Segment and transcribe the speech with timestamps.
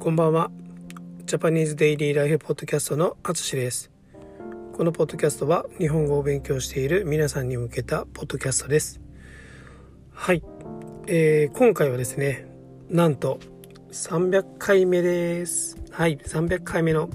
[0.00, 0.52] こんばんは。
[1.24, 3.90] ジャパニーズデイリーライフポッドキャストのあつしです。
[4.72, 9.00] このポッドキャストは日本語を勉強している皆さんに向けたポッドキャストです。
[10.12, 10.44] はい。
[11.08, 12.46] えー今回はですね、
[12.88, 13.40] なんと
[13.90, 15.76] 300回目です。
[15.90, 16.18] はい。
[16.18, 17.10] 300回目の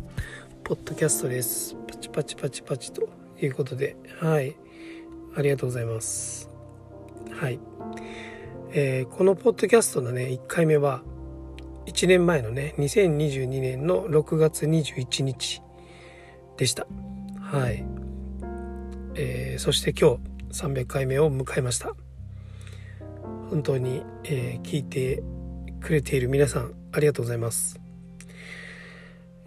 [0.65, 1.77] ポッドキャストです。
[1.87, 3.07] パチパチパチパチと
[3.41, 4.57] いうことで、はい。
[5.37, 6.49] ありがとうございます。
[7.31, 7.59] はい。
[8.73, 11.01] えーこのポッドキャストのね、1回目は、
[11.85, 15.61] 1年前のね2022年の6月21日
[16.57, 16.87] でした。
[17.39, 17.85] はい、
[19.15, 20.17] えーそして今
[20.51, 21.93] 日300回目を迎えました。
[23.49, 25.23] 本当に、えー聞いて
[25.81, 27.79] くれている皆さんありがとうございます、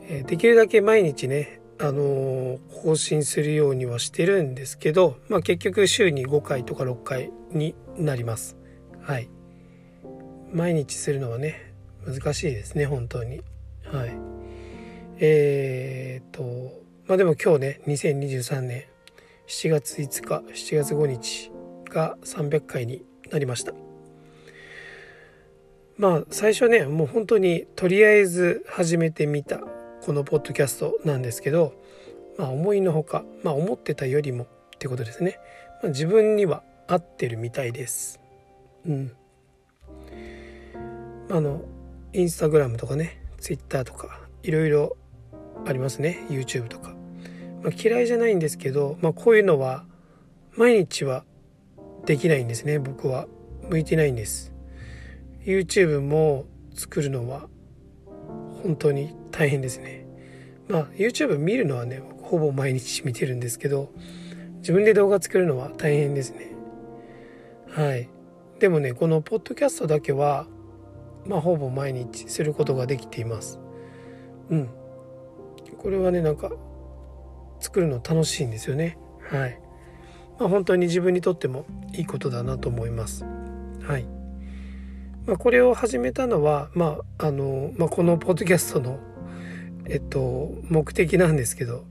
[0.01, 8.57] えーできるだけ毎日ねあの更新するようにはしてるんですけど、まあ、結局週に5回とか6回になります。
[9.03, 9.29] はい。
[10.53, 11.75] 毎日するのはね
[12.07, 13.43] 難しいですね本当に。
[13.85, 14.13] はい。
[15.19, 16.43] えー、っと
[17.07, 18.85] まあでも今日ね2023年
[19.47, 21.51] 7月5日7月5日
[21.91, 23.73] が300回になりました。
[25.99, 29.61] まあ最初ねもう本当にとりあえず始めてみた
[30.03, 31.75] このポッドキャストなんですけど
[32.39, 35.39] まあ思いのほかまあ思ってたよりもってことですね、
[35.83, 38.21] まあ、自分には合ってるみたいです。
[38.87, 39.13] うん。
[41.29, 41.63] あの
[42.13, 44.97] インスタグラムとかねツイッターとかいろいろ
[45.67, 46.95] ありますね YouTube とか、
[47.63, 49.85] まあ、嫌いじゃないんですけど、まあ、こういうのは
[50.57, 51.25] 毎日は
[52.05, 53.27] できないんですね僕は。
[53.69, 54.53] 向いてないんです。
[55.45, 57.49] YouTube も作るのは
[58.63, 60.07] 本当に大変ですね。
[60.69, 63.93] まあ YouTube 見るのはねほぼ毎日見てるんですけど
[64.59, 66.53] 自分で動画作るのは大変ですね。
[67.71, 68.09] はい。
[68.59, 70.47] でもねこのポッドキャストだけは
[71.29, 73.61] まあ、ほぼ毎日することができています。
[74.51, 74.69] うん。
[75.79, 76.51] これはね、なんか、
[77.61, 78.99] 作るの楽しいんですよね。
[79.31, 79.61] はい。
[80.39, 83.25] まあ、本当に自分にとってもいいことだなと思います。
[83.83, 84.07] はい。
[85.27, 88.99] まあ、これを始めたのは、まあ、あの、まあ、このポッドキャストの、
[89.87, 91.85] えっと、目的なんですけど、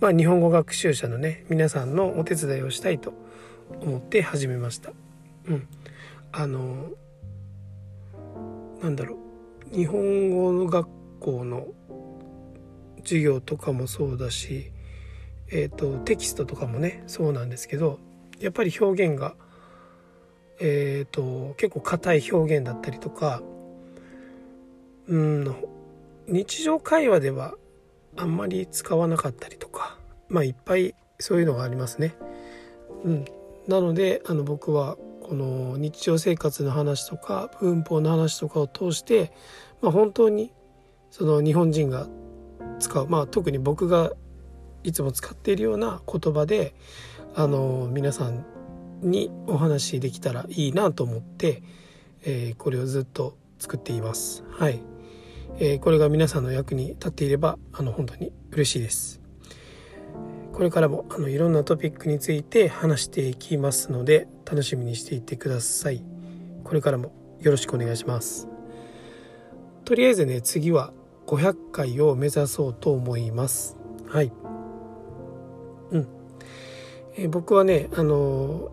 [0.00, 3.14] まあ、日本語学習者のね、皆さんのお手伝いをしたいと
[3.80, 4.92] 思って始めました。
[5.46, 5.68] うん。
[6.32, 6.90] あの、
[8.86, 9.18] なんだろ
[9.72, 10.88] う日本語の学
[11.18, 11.66] 校の
[13.02, 14.70] 授業とかもそうだし、
[15.48, 17.98] えー、とテキストとかもねそうなんですけど
[18.38, 19.34] やっぱり表現が、
[20.60, 23.42] えー、と結構硬い表現だったりとか
[25.08, 25.56] うん
[26.28, 27.54] 日常会話では
[28.16, 29.98] あんまり使わなかったりとか
[30.28, 32.14] まあいっぱいそういうのがありますね。
[33.02, 33.24] うん、
[33.66, 34.96] なのであの僕は
[35.28, 39.32] この日常生活の話とか文法の話とかを通して、
[39.82, 40.52] まあ、本当に
[41.10, 42.06] その日本人が
[42.78, 44.12] 使う、まあ、特に僕が
[44.84, 46.76] いつも使っているような言葉で
[47.34, 48.46] あの皆さん
[49.02, 51.62] にお話しできたらいいなと思って、
[52.24, 54.44] えーこれをずっと作っています。
[54.50, 54.80] はい、
[55.58, 59.25] えーこれが皆さんの役に立っていればあの本当に嬉しいです。
[60.56, 66.02] これからもあのいろんなトピックについて話していきますので楽しみにしていてください。
[66.64, 67.12] これからも
[67.42, 68.48] よろしくお願いします。
[69.84, 70.94] とりあえずね次は
[71.26, 73.76] 500回を目指そうと思います。
[74.08, 74.32] はい。
[75.90, 76.08] うん。
[77.18, 78.70] え僕はねあの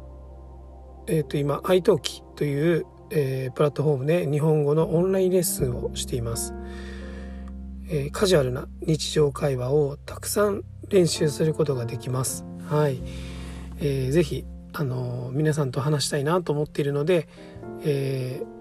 [1.07, 6.53] えっ、と今 iTalki という、えープラットフォームで日本語のオンラインレッスンをしています。
[7.89, 12.45] えカジュアルな日常会話をたくさん練習することができます。
[12.69, 13.01] はい、
[13.79, 17.27] えーぜひあの皆さんと話したいなと思っているので、
[17.83, 18.53] えー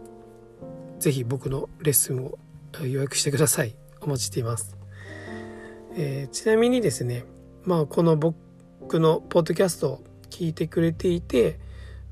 [1.01, 2.39] ぜひ僕のレッスンを
[2.81, 3.75] 予約してください。
[4.01, 4.77] お待ちしています。
[5.97, 7.25] えーちなみにですね、
[7.65, 11.59] まあこの僕のポッドキャストを聞いてくれていて、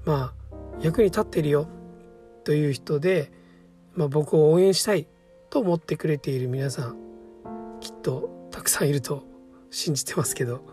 [0.05, 0.41] まあ
[0.81, 1.69] 役に立ってるよ
[2.45, 3.31] という人で、
[3.95, 5.07] まあ、僕を応援したい
[5.51, 6.97] と思ってくれている皆さん
[7.81, 9.25] きっとたくさんいると
[9.71, 10.65] 信じてますけど、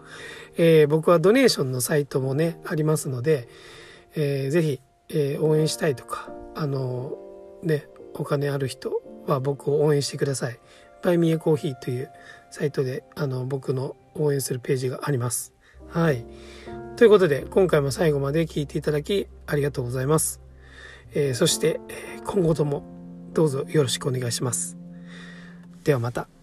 [0.57, 3.47] えー僕はドネーションのサイトもねありますので、
[4.15, 7.17] えーぜひ、えー応援したいとかあの
[7.63, 10.59] ねお金ある人は僕を応援してください。
[11.03, 12.09] バイミーコーヒーという
[12.49, 15.53] サイトであの僕の応援するページがあります。
[15.89, 16.25] はい。
[16.95, 20.41] ということで今回も最後まで聞いていただきありがとうございます。
[21.13, 21.79] えーそして
[22.25, 22.83] 今後とも
[23.33, 24.75] どうぞよろしくお願いします。
[25.83, 26.36] ではまた。